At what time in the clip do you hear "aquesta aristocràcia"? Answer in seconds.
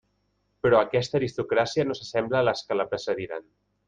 0.85-1.85